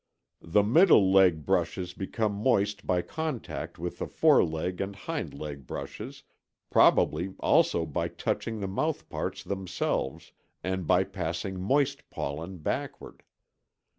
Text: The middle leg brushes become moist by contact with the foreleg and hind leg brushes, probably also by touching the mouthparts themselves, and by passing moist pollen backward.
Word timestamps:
The 0.41 0.63
middle 0.63 1.11
leg 1.11 1.45
brushes 1.45 1.93
become 1.93 2.31
moist 2.33 2.87
by 2.87 3.03
contact 3.03 3.77
with 3.77 3.99
the 3.99 4.07
foreleg 4.07 4.81
and 4.81 4.95
hind 4.95 5.31
leg 5.35 5.67
brushes, 5.67 6.23
probably 6.71 7.35
also 7.39 7.85
by 7.85 8.07
touching 8.07 8.61
the 8.61 8.67
mouthparts 8.67 9.43
themselves, 9.43 10.31
and 10.63 10.87
by 10.87 11.03
passing 11.03 11.61
moist 11.61 12.09
pollen 12.09 12.57
backward. 12.57 13.21